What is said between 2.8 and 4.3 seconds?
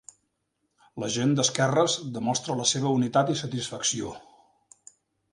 unitat i satisfacció.